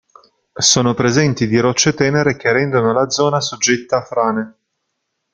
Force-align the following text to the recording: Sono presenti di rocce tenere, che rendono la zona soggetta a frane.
Sono 0.57 0.95
presenti 0.95 1.45
di 1.45 1.59
rocce 1.59 1.93
tenere, 1.93 2.35
che 2.35 2.51
rendono 2.51 2.91
la 2.91 3.07
zona 3.11 3.39
soggetta 3.39 3.97
a 3.97 4.01
frane. 4.01 4.57